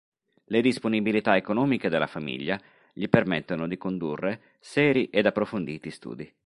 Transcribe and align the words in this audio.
Le 0.45 0.61
disponibilità 0.61 1.35
economiche 1.37 1.87
della 1.87 2.07
famiglia 2.07 2.59
gli 2.91 3.07
permettono 3.07 3.67
di 3.67 3.77
condurre 3.77 4.55
seri 4.57 5.11
ed 5.11 5.27
approfonditi 5.27 5.91
studi. 5.91 6.33